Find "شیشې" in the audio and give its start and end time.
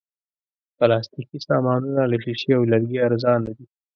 2.23-2.51